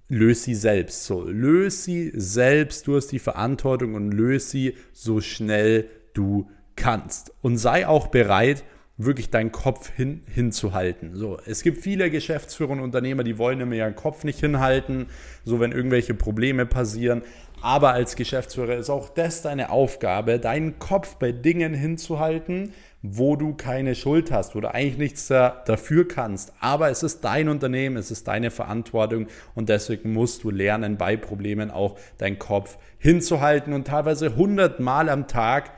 löse 0.10 0.42
sie 0.42 0.56
selbst. 0.56 1.06
So, 1.06 1.24
löse 1.24 1.78
sie 1.78 2.12
selbst, 2.13 2.88
du 2.88 2.96
hast 2.96 3.08
die 3.08 3.20
Verantwortung 3.20 3.94
und 3.94 4.12
löse 4.12 4.50
sie 4.50 4.78
so 4.92 5.22
schnell 5.22 5.89
du 6.13 6.50
kannst. 6.75 7.32
Und 7.42 7.58
sei 7.58 7.88
auch 7.88 8.08
bereit, 8.08 8.63
wirklich 8.98 9.30
deinen 9.30 9.54
Kopf 9.54 9.89
hin, 9.89 10.24
hinzuhalten. 10.28 11.16
So, 11.16 11.38
es 11.46 11.63
gibt 11.63 11.82
viele 11.82 12.12
Geschäftsführer 12.12 12.72
und 12.72 12.82
Unternehmer, 12.82 13.24
die 13.24 13.38
wollen 13.38 13.62
immer 13.62 13.75
ihren 13.75 13.96
Kopf 13.96 14.25
nicht 14.25 14.39
hinhalten, 14.39 15.08
so 15.46 15.62
wenn 15.62 15.72
irgendwelche 15.72 16.13
Probleme 16.13 16.66
passieren. 16.66 17.22
Aber 17.62 17.92
als 17.92 18.16
Geschäftsführer 18.16 18.75
ist 18.75 18.89
auch 18.89 19.10
das 19.10 19.42
deine 19.42 19.70
Aufgabe, 19.70 20.39
deinen 20.39 20.80
Kopf 20.80 21.16
bei 21.16 21.32
Dingen 21.32 21.74
hinzuhalten, 21.74 22.74
wo 23.01 23.36
du 23.36 23.54
keine 23.54 23.96
Schuld 23.96 24.32
hast, 24.32 24.56
wo 24.56 24.62
du 24.62 24.74
eigentlich 24.74 24.98
nichts 24.98 25.28
da, 25.28 25.62
dafür 25.66 26.08
kannst. 26.08 26.54
Aber 26.60 26.89
es 26.89 27.04
ist 27.04 27.24
dein 27.24 27.50
Unternehmen, 27.50 27.98
es 27.98 28.12
ist 28.12 28.28
deine 28.28 28.51
Verantwortung 28.51 29.28
und 29.56 29.70
deswegen 29.70 30.13
musst 30.13 30.44
du 30.44 30.51
lernen, 30.51 30.98
bei 30.98 31.18
Problemen 31.18 31.72
auch 31.72 31.98
deinen 32.18 32.39
Kopf 32.39 32.78
hinzuhalten 32.98 33.74
und 33.74 33.88
teilweise 33.88 34.36
hundertmal 34.36 35.10
am 35.10 35.28
Tag 35.28 35.72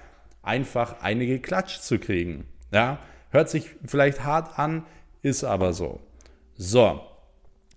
einfach 0.43 1.01
einige 1.01 1.39
Klatsch 1.39 1.79
zu 1.79 1.99
kriegen. 1.99 2.45
Ja, 2.71 2.99
hört 3.29 3.49
sich 3.49 3.75
vielleicht 3.85 4.23
hart 4.23 4.57
an, 4.57 4.83
ist 5.21 5.43
aber 5.43 5.73
so. 5.73 5.99
So, 6.55 7.01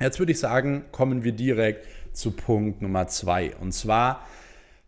jetzt 0.01 0.19
würde 0.19 0.33
ich 0.33 0.39
sagen, 0.39 0.85
kommen 0.91 1.25
wir 1.25 1.33
direkt 1.33 1.87
zu 2.14 2.30
Punkt 2.30 2.83
Nummer 2.83 3.06
zwei. 3.09 3.54
Und 3.56 3.73
zwar, 3.73 4.26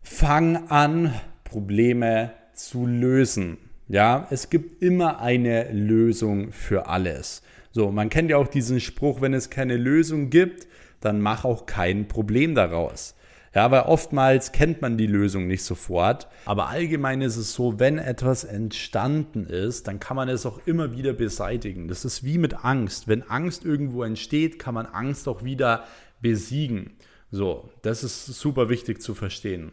fang 0.01 0.69
an, 0.69 1.13
Probleme 1.43 2.31
zu 2.53 2.85
lösen. 2.85 3.57
Ja, 3.87 4.27
es 4.31 4.49
gibt 4.49 4.81
immer 4.81 5.21
eine 5.21 5.71
Lösung 5.71 6.51
für 6.51 6.87
alles. 6.87 7.41
So, 7.71 7.91
man 7.91 8.09
kennt 8.09 8.31
ja 8.31 8.37
auch 8.37 8.47
diesen 8.47 8.79
Spruch, 8.79 9.21
wenn 9.21 9.33
es 9.33 9.49
keine 9.49 9.77
Lösung 9.77 10.29
gibt, 10.29 10.67
dann 10.99 11.21
mach 11.21 11.45
auch 11.45 11.65
kein 11.65 12.07
Problem 12.07 12.55
daraus. 12.55 13.15
Ja, 13.55 13.71
weil 13.71 13.81
oftmals 13.83 14.51
kennt 14.51 14.81
man 14.81 14.97
die 14.97 15.07
Lösung 15.07 15.47
nicht 15.47 15.63
sofort. 15.63 16.27
Aber 16.45 16.67
allgemein 16.67 17.21
ist 17.21 17.37
es 17.37 17.53
so, 17.53 17.79
wenn 17.79 17.97
etwas 17.97 18.43
entstanden 18.43 19.45
ist, 19.45 19.87
dann 19.87 19.99
kann 19.99 20.15
man 20.15 20.29
es 20.29 20.45
auch 20.45 20.59
immer 20.65 20.95
wieder 20.95 21.13
beseitigen. 21.13 21.87
Das 21.87 22.05
ist 22.05 22.23
wie 22.23 22.37
mit 22.37 22.65
Angst. 22.65 23.07
Wenn 23.07 23.23
Angst 23.23 23.65
irgendwo 23.65 24.03
entsteht, 24.03 24.59
kann 24.59 24.73
man 24.75 24.85
Angst 24.85 25.27
auch 25.27 25.43
wieder 25.43 25.85
besiegen. 26.21 26.97
So, 27.31 27.69
das 27.81 28.03
ist 28.03 28.25
super 28.25 28.69
wichtig 28.69 29.01
zu 29.01 29.13
verstehen. 29.13 29.71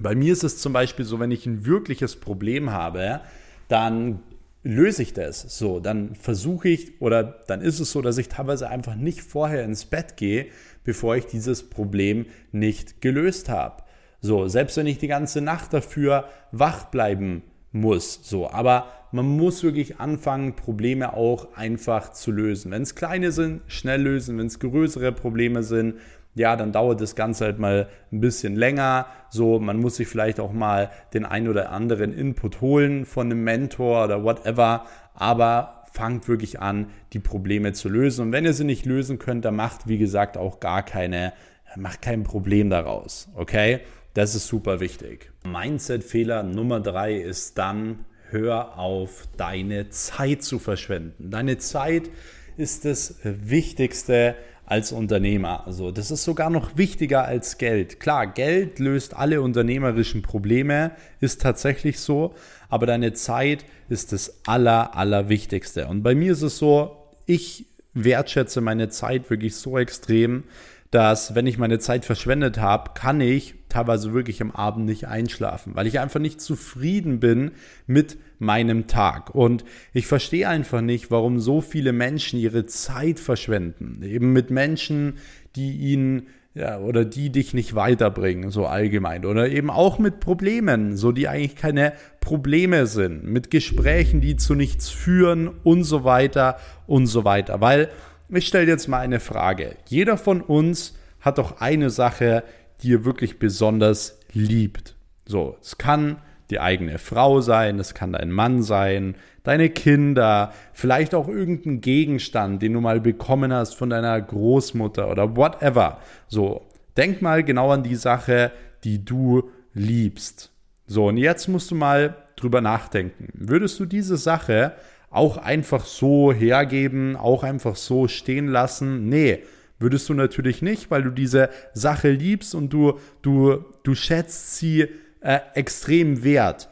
Bei 0.00 0.14
mir 0.14 0.32
ist 0.32 0.44
es 0.44 0.58
zum 0.58 0.72
Beispiel 0.72 1.04
so, 1.04 1.18
wenn 1.20 1.30
ich 1.30 1.46
ein 1.46 1.66
wirkliches 1.66 2.16
Problem 2.16 2.70
habe, 2.70 3.20
dann 3.68 4.20
löse 4.62 5.02
ich 5.02 5.12
das. 5.12 5.58
So, 5.58 5.80
dann 5.80 6.14
versuche 6.14 6.68
ich 6.68 7.00
oder 7.00 7.22
dann 7.46 7.60
ist 7.60 7.80
es 7.80 7.92
so, 7.92 8.02
dass 8.02 8.18
ich 8.18 8.28
teilweise 8.28 8.68
einfach 8.68 8.94
nicht 8.94 9.20
vorher 9.20 9.64
ins 9.64 9.84
Bett 9.84 10.16
gehe, 10.16 10.46
bevor 10.84 11.16
ich 11.16 11.26
dieses 11.26 11.68
Problem 11.68 12.26
nicht 12.52 13.00
gelöst 13.00 13.48
habe. 13.48 13.82
So, 14.20 14.48
selbst 14.48 14.76
wenn 14.76 14.86
ich 14.86 14.98
die 14.98 15.08
ganze 15.08 15.40
Nacht 15.40 15.72
dafür 15.72 16.28
wach 16.50 16.86
bleiben 16.86 17.42
muss. 17.72 18.20
So, 18.22 18.50
aber 18.50 18.88
man 19.12 19.26
muss 19.26 19.62
wirklich 19.62 20.00
anfangen, 20.00 20.56
Probleme 20.56 21.14
auch 21.14 21.54
einfach 21.54 22.12
zu 22.12 22.30
lösen. 22.30 22.70
Wenn 22.70 22.82
es 22.82 22.94
kleine 22.94 23.32
sind, 23.32 23.62
schnell 23.66 24.02
lösen. 24.02 24.38
Wenn 24.38 24.46
es 24.46 24.58
größere 24.58 25.12
Probleme 25.12 25.62
sind, 25.62 25.94
ja, 26.34 26.56
dann 26.56 26.72
dauert 26.72 27.00
das 27.00 27.16
Ganze 27.16 27.46
halt 27.46 27.58
mal 27.58 27.88
ein 28.12 28.20
bisschen 28.20 28.56
länger. 28.56 29.06
So, 29.30 29.58
man 29.58 29.78
muss 29.78 29.96
sich 29.96 30.08
vielleicht 30.08 30.40
auch 30.40 30.52
mal 30.52 30.90
den 31.12 31.24
ein 31.24 31.48
oder 31.48 31.72
anderen 31.72 32.12
Input 32.12 32.60
holen 32.60 33.06
von 33.06 33.26
einem 33.26 33.42
Mentor 33.42 34.04
oder 34.04 34.22
whatever. 34.22 34.86
Aber 35.14 35.84
fangt 35.92 36.28
wirklich 36.28 36.60
an, 36.60 36.90
die 37.12 37.18
Probleme 37.18 37.72
zu 37.72 37.88
lösen. 37.88 38.26
Und 38.26 38.32
wenn 38.32 38.44
ihr 38.44 38.54
sie 38.54 38.64
nicht 38.64 38.86
lösen 38.86 39.18
könnt, 39.18 39.44
dann 39.44 39.56
macht, 39.56 39.88
wie 39.88 39.98
gesagt, 39.98 40.36
auch 40.36 40.60
gar 40.60 40.84
keine, 40.84 41.32
macht 41.76 42.02
kein 42.02 42.22
Problem 42.22 42.70
daraus. 42.70 43.28
Okay? 43.34 43.80
Das 44.14 44.34
ist 44.34 44.46
super 44.46 44.80
wichtig. 44.80 45.32
Mindset-Fehler 45.44 46.42
Nummer 46.42 46.80
drei 46.80 47.14
ist 47.14 47.58
dann, 47.58 48.04
hör 48.30 48.78
auf, 48.78 49.28
deine 49.36 49.90
Zeit 49.90 50.42
zu 50.42 50.58
verschwenden. 50.58 51.30
Deine 51.30 51.58
Zeit 51.58 52.10
ist 52.56 52.84
das 52.84 53.16
Wichtigste 53.22 54.34
als 54.68 54.92
Unternehmer. 54.92 55.66
Also 55.66 55.90
das 55.90 56.10
ist 56.10 56.24
sogar 56.24 56.50
noch 56.50 56.76
wichtiger 56.76 57.24
als 57.24 57.56
Geld. 57.56 58.00
Klar, 58.00 58.26
Geld 58.26 58.78
löst 58.78 59.16
alle 59.16 59.40
unternehmerischen 59.40 60.20
Probleme, 60.20 60.92
ist 61.20 61.40
tatsächlich 61.40 62.00
so, 62.00 62.34
aber 62.68 62.84
deine 62.84 63.14
Zeit 63.14 63.64
ist 63.88 64.12
das 64.12 64.40
aller, 64.46 64.94
allerwichtigste. 64.94 65.88
Und 65.88 66.02
bei 66.02 66.14
mir 66.14 66.32
ist 66.32 66.42
es 66.42 66.58
so, 66.58 66.96
ich 67.24 67.64
wertschätze 67.94 68.60
meine 68.60 68.90
Zeit 68.90 69.30
wirklich 69.30 69.56
so 69.56 69.78
extrem, 69.78 70.44
dass 70.90 71.34
wenn 71.34 71.46
ich 71.46 71.58
meine 71.58 71.78
Zeit 71.78 72.04
verschwendet 72.04 72.58
habe, 72.58 72.92
kann 72.94 73.20
ich 73.20 73.54
teilweise 73.68 74.14
wirklich 74.14 74.40
am 74.40 74.50
Abend 74.50 74.86
nicht 74.86 75.06
einschlafen, 75.06 75.76
weil 75.76 75.86
ich 75.86 76.00
einfach 76.00 76.20
nicht 76.20 76.40
zufrieden 76.40 77.20
bin 77.20 77.50
mit 77.86 78.16
meinem 78.38 78.86
Tag. 78.86 79.34
Und 79.34 79.64
ich 79.92 80.06
verstehe 80.06 80.48
einfach 80.48 80.80
nicht, 80.80 81.10
warum 81.10 81.40
so 81.40 81.60
viele 81.60 81.92
Menschen 81.92 82.38
ihre 82.38 82.64
Zeit 82.66 83.20
verschwenden. 83.20 84.02
Eben 84.02 84.32
mit 84.32 84.50
Menschen, 84.50 85.18
die 85.56 85.72
ihnen 85.72 86.28
ja, 86.54 86.78
oder 86.78 87.04
die 87.04 87.30
dich 87.30 87.54
nicht 87.54 87.74
weiterbringen, 87.74 88.50
so 88.50 88.66
allgemein. 88.66 89.24
Oder 89.24 89.48
eben 89.48 89.70
auch 89.70 89.98
mit 89.98 90.18
Problemen, 90.18 90.96
so 90.96 91.12
die 91.12 91.28
eigentlich 91.28 91.54
keine 91.54 91.92
Probleme 92.20 92.86
sind, 92.86 93.24
mit 93.24 93.50
Gesprächen, 93.50 94.20
die 94.20 94.36
zu 94.36 94.54
nichts 94.54 94.88
führen 94.88 95.48
und 95.62 95.84
so 95.84 96.02
weiter 96.02 96.58
und 96.86 97.06
so 97.06 97.24
weiter. 97.24 97.60
Weil 97.60 97.90
ich 98.36 98.46
stelle 98.46 98.66
jetzt 98.66 98.88
mal 98.88 99.00
eine 99.00 99.20
Frage. 99.20 99.76
Jeder 99.86 100.16
von 100.16 100.40
uns 100.40 100.96
hat 101.20 101.38
doch 101.38 101.60
eine 101.60 101.90
Sache, 101.90 102.44
die 102.82 102.94
er 102.94 103.04
wirklich 103.04 103.38
besonders 103.38 104.20
liebt. 104.32 104.96
So, 105.26 105.56
es 105.60 105.78
kann 105.78 106.18
die 106.50 106.60
eigene 106.60 106.98
Frau 106.98 107.40
sein, 107.40 107.78
es 107.78 107.94
kann 107.94 108.12
dein 108.12 108.30
Mann 108.30 108.62
sein, 108.62 109.16
deine 109.42 109.68
Kinder, 109.68 110.52
vielleicht 110.72 111.14
auch 111.14 111.28
irgendein 111.28 111.80
Gegenstand, 111.80 112.62
den 112.62 112.72
du 112.72 112.80
mal 112.80 113.00
bekommen 113.00 113.52
hast 113.52 113.74
von 113.74 113.90
deiner 113.90 114.20
Großmutter 114.20 115.10
oder 115.10 115.36
whatever. 115.36 115.98
So, 116.28 116.66
denk 116.96 117.22
mal 117.22 117.44
genau 117.44 117.70
an 117.70 117.82
die 117.82 117.96
Sache, 117.96 118.52
die 118.84 119.04
du 119.04 119.50
liebst. 119.74 120.50
So, 120.86 121.08
und 121.08 121.18
jetzt 121.18 121.48
musst 121.48 121.70
du 121.70 121.74
mal 121.74 122.16
drüber 122.36 122.60
nachdenken. 122.60 123.28
Würdest 123.34 123.78
du 123.80 123.84
diese 123.84 124.16
Sache 124.16 124.72
auch 125.10 125.36
einfach 125.36 125.84
so 125.84 126.32
hergeben, 126.32 127.16
auch 127.16 127.42
einfach 127.42 127.76
so 127.76 128.08
stehen 128.08 128.48
lassen? 128.48 129.08
Nee, 129.08 129.42
würdest 129.78 130.08
du 130.08 130.14
natürlich 130.14 130.62
nicht, 130.62 130.90
weil 130.90 131.02
du 131.02 131.10
diese 131.10 131.50
Sache 131.72 132.10
liebst 132.10 132.54
und 132.54 132.72
du, 132.72 132.98
du, 133.22 133.64
du 133.82 133.94
schätzt 133.94 134.56
sie 134.56 134.88
äh, 135.20 135.40
extrem 135.54 136.24
wert. 136.24 136.68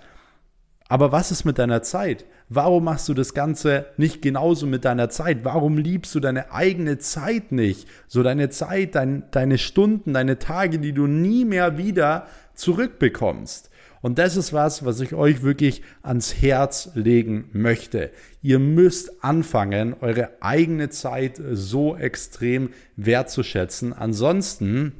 Aber 0.88 1.12
was 1.12 1.30
ist 1.30 1.44
mit 1.44 1.58
deiner 1.58 1.82
Zeit? 1.82 2.26
Warum 2.48 2.84
machst 2.84 3.08
du 3.08 3.14
das 3.14 3.34
Ganze 3.34 3.86
nicht 3.96 4.22
genauso 4.22 4.66
mit 4.66 4.84
deiner 4.84 5.10
Zeit? 5.10 5.44
Warum 5.44 5.78
liebst 5.78 6.14
du 6.14 6.20
deine 6.20 6.52
eigene 6.52 6.98
Zeit 6.98 7.50
nicht? 7.50 7.88
So 8.06 8.22
deine 8.22 8.50
Zeit, 8.50 8.94
dein, 8.94 9.24
deine 9.32 9.58
Stunden, 9.58 10.14
deine 10.14 10.38
Tage, 10.38 10.78
die 10.78 10.92
du 10.92 11.08
nie 11.08 11.44
mehr 11.44 11.76
wieder 11.76 12.28
zurückbekommst. 12.54 13.70
Und 14.06 14.20
das 14.20 14.36
ist 14.36 14.52
was, 14.52 14.84
was 14.84 15.00
ich 15.00 15.14
euch 15.14 15.42
wirklich 15.42 15.82
ans 16.00 16.40
Herz 16.40 16.90
legen 16.94 17.50
möchte. 17.52 18.12
Ihr 18.40 18.60
müsst 18.60 19.24
anfangen, 19.24 19.96
eure 20.00 20.40
eigene 20.40 20.90
Zeit 20.90 21.42
so 21.50 21.96
extrem 21.96 22.70
wertzuschätzen. 22.94 23.92
Ansonsten 23.92 24.92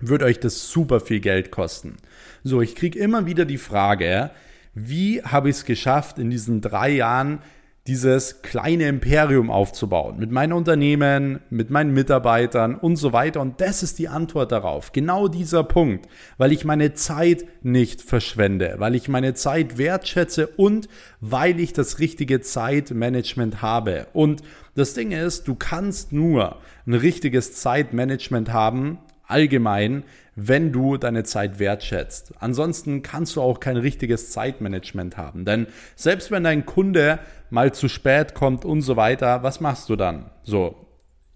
wird 0.00 0.24
euch 0.24 0.40
das 0.40 0.68
super 0.68 0.98
viel 0.98 1.20
Geld 1.20 1.52
kosten. 1.52 1.98
So, 2.42 2.60
ich 2.60 2.74
kriege 2.74 2.98
immer 2.98 3.24
wieder 3.24 3.44
die 3.44 3.56
Frage, 3.56 4.32
wie 4.74 5.22
habe 5.22 5.48
ich 5.48 5.58
es 5.58 5.64
geschafft, 5.64 6.18
in 6.18 6.28
diesen 6.28 6.60
drei 6.60 6.90
Jahren 6.90 7.42
dieses 7.90 8.40
kleine 8.42 8.86
Imperium 8.86 9.50
aufzubauen. 9.50 10.16
Mit 10.16 10.30
meinen 10.30 10.52
Unternehmen, 10.52 11.40
mit 11.50 11.70
meinen 11.70 11.92
Mitarbeitern 11.92 12.76
und 12.76 12.94
so 12.94 13.12
weiter. 13.12 13.40
Und 13.40 13.60
das 13.60 13.82
ist 13.82 13.98
die 13.98 14.06
Antwort 14.06 14.52
darauf. 14.52 14.92
Genau 14.92 15.26
dieser 15.26 15.64
Punkt. 15.64 16.06
Weil 16.38 16.52
ich 16.52 16.64
meine 16.64 16.94
Zeit 16.94 17.44
nicht 17.62 18.00
verschwende, 18.00 18.76
weil 18.78 18.94
ich 18.94 19.08
meine 19.08 19.34
Zeit 19.34 19.76
wertschätze 19.76 20.46
und 20.46 20.88
weil 21.20 21.58
ich 21.58 21.72
das 21.72 21.98
richtige 21.98 22.40
Zeitmanagement 22.40 23.60
habe. 23.60 24.06
Und 24.12 24.42
das 24.76 24.94
Ding 24.94 25.10
ist, 25.10 25.48
du 25.48 25.56
kannst 25.56 26.12
nur 26.12 26.58
ein 26.86 26.94
richtiges 26.94 27.56
Zeitmanagement 27.56 28.52
haben, 28.52 28.98
allgemein, 29.26 30.04
wenn 30.46 30.72
du 30.72 30.96
deine 30.96 31.24
Zeit 31.24 31.58
wertschätzt. 31.58 32.32
Ansonsten 32.38 33.02
kannst 33.02 33.36
du 33.36 33.42
auch 33.42 33.60
kein 33.60 33.76
richtiges 33.76 34.30
Zeitmanagement 34.30 35.16
haben. 35.16 35.44
Denn 35.44 35.66
selbst 35.96 36.30
wenn 36.30 36.44
dein 36.44 36.64
Kunde 36.64 37.18
mal 37.50 37.72
zu 37.72 37.88
spät 37.88 38.34
kommt 38.34 38.64
und 38.64 38.80
so 38.82 38.96
weiter, 38.96 39.42
was 39.42 39.60
machst 39.60 39.88
du 39.88 39.96
dann? 39.96 40.30
So, 40.42 40.86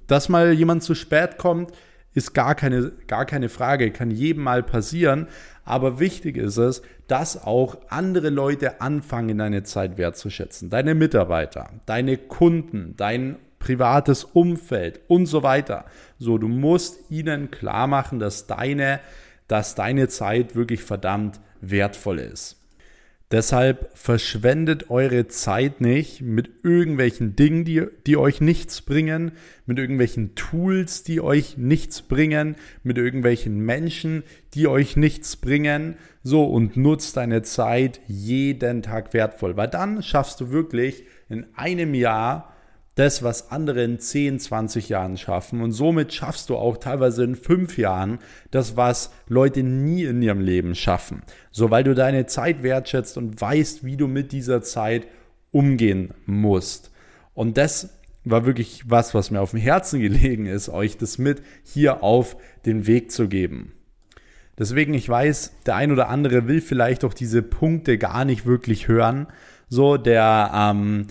dass 0.07 0.29
mal 0.29 0.53
jemand 0.53 0.83
zu 0.83 0.95
spät 0.95 1.39
kommt, 1.39 1.73
ist 2.15 2.33
gar 2.33 2.55
keine, 2.55 2.93
gar 3.07 3.27
keine 3.27 3.49
Frage, 3.49 3.91
kann 3.91 4.11
jedem 4.11 4.45
mal 4.45 4.63
passieren. 4.63 5.27
Aber 5.65 5.99
wichtig 5.99 6.37
ist 6.37 6.57
es, 6.57 6.83
dass 7.09 7.45
auch 7.45 7.77
andere 7.89 8.31
Leute 8.31 8.81
anfangen, 8.81 9.39
deine 9.39 9.65
Zeit 9.65 9.99
wertzuschätzen. 9.99 10.71
Deine 10.71 10.95
Mitarbeiter, 10.95 11.71
deine 11.87 12.17
Kunden, 12.17 12.95
dein 12.97 13.37
privates 13.65 14.25
Umfeld 14.25 15.01
und 15.09 15.25
so 15.25 15.43
weiter. 15.43 15.87
So, 16.19 16.37
du 16.37 16.49
musst 16.49 17.11
ihnen 17.11 17.51
klar 17.51 17.87
machen, 17.87 18.19
dass 18.19 18.47
deine, 18.47 19.01
dass 19.49 19.75
deine 19.75 20.09
Zeit 20.09 20.55
wirklich 20.55 20.83
verdammt 20.83 21.41
wertvoll 21.63 22.19
ist. 22.19 22.61
Deshalb 23.31 23.91
verschwendet 23.95 24.91
eure 24.91 25.29
Zeit 25.29 25.81
nicht 25.81 26.21
mit 26.21 26.51
irgendwelchen 26.63 27.37
Dingen, 27.37 27.65
die, 27.65 27.87
die 28.07 28.19
euch 28.19 28.43
nichts 28.43 28.83
bringen, 28.83 29.33
mit 29.65 29.79
irgendwelchen 29.79 30.35
Tools, 30.35 31.03
die 31.03 31.23
euch 31.23 31.57
nichts 31.57 32.03
bringen, 32.03 32.57
mit 32.83 32.99
irgendwelchen 32.99 33.61
Menschen, 33.61 34.25
die 34.53 34.69
euch 34.69 34.97
nichts 34.97 35.37
bringen. 35.37 35.97
So 36.23 36.45
und 36.45 36.77
nutzt 36.77 37.17
deine 37.17 37.41
Zeit 37.41 38.01
jeden 38.09 38.83
Tag 38.83 39.15
wertvoll, 39.15 39.57
weil 39.57 39.69
dann 39.69 40.03
schaffst 40.03 40.43
du 40.43 40.51
wirklich 40.51 41.05
in 41.31 41.47
einem 41.57 41.95
Jahr 41.95 42.54
das, 42.95 43.23
was 43.23 43.51
andere 43.51 43.83
in 43.83 43.99
10, 43.99 44.39
20 44.39 44.89
Jahren 44.89 45.17
schaffen. 45.17 45.61
Und 45.61 45.73
somit 45.73 46.13
schaffst 46.13 46.49
du 46.49 46.57
auch 46.57 46.77
teilweise 46.77 47.25
in 47.25 47.35
fünf 47.35 47.77
Jahren 47.77 48.19
das, 48.51 48.77
was 48.77 49.11
Leute 49.29 49.63
nie 49.63 50.05
in 50.05 50.23
ihrem 50.23 50.41
Leben 50.41 50.75
schaffen. 50.75 51.23
So, 51.51 51.71
weil 51.71 51.85
du 51.85 51.95
deine 51.95 52.27
Zeit 52.27 52.63
wertschätzt 52.63 53.17
und 53.19 53.41
weißt, 53.41 53.85
wie 53.85 53.97
du 53.97 54.07
mit 54.07 54.33
dieser 54.33 54.63
Zeit 54.63 55.07
umgehen 55.51 56.15
musst. 56.27 56.91
Und 57.35 57.57
das 57.57 57.91
war 58.25 58.47
wirklich 58.47 58.89
was, 58.89 59.15
was 59.15 59.31
mir 59.31 59.41
auf 59.41 59.51
dem 59.51 59.61
Herzen 59.61 60.01
gelegen 60.01 60.47
ist, 60.47 60.69
euch 60.69 60.97
das 60.97 61.19
mit 61.19 61.43
hier 61.63 62.03
auf 62.03 62.37
den 62.65 62.87
Weg 62.87 63.11
zu 63.11 63.29
geben. 63.29 63.73
Deswegen, 64.57 64.95
ich 64.95 65.09
weiß, 65.09 65.53
der 65.67 65.75
ein 65.75 65.91
oder 65.91 66.09
andere 66.09 66.47
will 66.47 66.61
vielleicht 66.61 67.05
auch 67.05 67.15
diese 67.15 67.43
Punkte 67.43 67.99
gar 67.99 68.25
nicht 68.25 68.47
wirklich 68.47 68.87
hören. 68.87 69.27
So, 69.69 69.97
der, 69.97 70.53
ähm, 70.55 71.09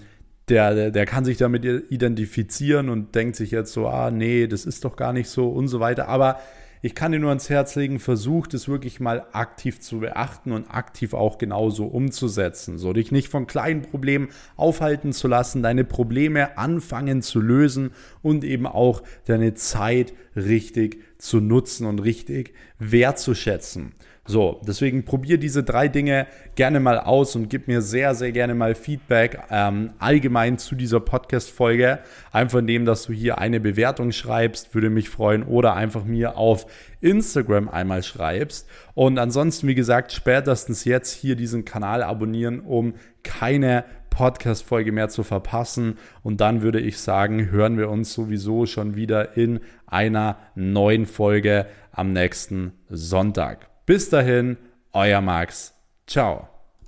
der, 0.49 0.75
der, 0.75 0.91
der 0.91 1.05
kann 1.05 1.25
sich 1.25 1.37
damit 1.37 1.65
identifizieren 1.65 2.89
und 2.89 3.15
denkt 3.15 3.35
sich 3.35 3.51
jetzt 3.51 3.73
so, 3.73 3.87
ah, 3.87 4.11
nee, 4.11 4.47
das 4.47 4.65
ist 4.65 4.83
doch 4.83 4.95
gar 4.95 5.13
nicht 5.13 5.29
so 5.29 5.49
und 5.49 5.67
so 5.67 5.79
weiter. 5.79 6.07
Aber 6.07 6.39
ich 6.85 6.95
kann 6.95 7.13
dir 7.13 7.19
nur 7.19 7.29
ans 7.29 7.49
Herz 7.49 7.75
legen, 7.75 7.97
versuch 7.97 8.47
es 8.51 8.67
wirklich 8.67 8.99
mal 8.99 9.25
aktiv 9.31 9.79
zu 9.79 10.01
beachten 10.01 10.51
und 10.51 10.69
aktiv 10.69 11.13
auch 11.13 11.37
genauso 11.37 11.85
umzusetzen. 11.85 12.77
So 12.77 12.91
dich 12.91 13.09
nicht 13.09 13.29
von 13.29 13.47
kleinen 13.47 13.83
Problemen 13.83 14.27
aufhalten 14.57 15.13
zu 15.13 15.29
lassen, 15.29 15.63
deine 15.63 15.85
Probleme 15.85 16.57
anfangen 16.57 17.21
zu 17.21 17.39
lösen 17.39 17.91
und 18.21 18.43
eben 18.43 18.67
auch 18.67 19.01
deine 19.23 19.53
Zeit 19.53 20.13
richtig 20.35 21.01
zu 21.17 21.39
nutzen 21.39 21.87
und 21.87 21.99
richtig 21.99 22.53
wertzuschätzen. 22.79 23.93
So, 24.25 24.61
deswegen 24.65 25.03
probier 25.03 25.37
diese 25.37 25.63
drei 25.63 25.89
Dinge 25.89 26.27
gerne 26.55 26.79
mal 26.79 26.97
aus 26.97 27.35
und 27.35 27.49
gib 27.49 27.67
mir 27.67 27.81
sehr, 27.81 28.15
sehr 28.15 28.31
gerne 28.31 28.55
mal 28.55 28.73
Feedback 28.73 29.37
ähm, 29.49 29.91
allgemein 29.99 30.57
zu 30.57 30.75
dieser 30.75 31.01
Podcast-Folge. 31.01 31.99
Einfach 32.31 32.59
indem, 32.59 32.85
dass 32.85 33.03
du 33.03 33.11
hier 33.11 33.39
eine 33.39 33.59
Bewertung 33.59 34.13
schreibst, 34.13 34.73
würde 34.73 34.89
mich 34.89 35.09
freuen. 35.09 35.43
Oder 35.43 35.75
einfach 35.75 36.05
mir 36.05 36.37
auf 36.37 36.67
Instagram 37.01 37.67
einmal 37.67 38.01
schreibst. 38.01 38.65
Und 38.93 39.19
ansonsten, 39.19 39.67
wie 39.67 39.75
gesagt, 39.75 40.13
spätestens 40.13 40.85
jetzt 40.85 41.11
hier 41.11 41.35
diesen 41.35 41.65
Kanal 41.65 42.01
abonnieren, 42.01 42.61
um 42.61 42.93
keine 43.23 43.83
Podcast-Folge 44.09 44.93
mehr 44.93 45.09
zu 45.09 45.23
verpassen. 45.23 45.97
Und 46.21 46.39
dann 46.39 46.61
würde 46.61 46.79
ich 46.79 46.97
sagen, 46.97 47.51
hören 47.51 47.77
wir 47.77 47.89
uns 47.89 48.13
sowieso 48.13 48.67
schon 48.67 48.95
wieder 48.95 49.35
in 49.35 49.59
einer 49.85 50.37
neuen 50.55 51.07
Folge 51.07 51.65
am 51.91 52.13
nächsten 52.13 52.71
Sonntag. 52.89 53.72
Bis 53.85 54.09
dahin, 54.09 54.57
euer 54.93 55.21
Max. 55.21 55.73
Ciao. 56.07 56.52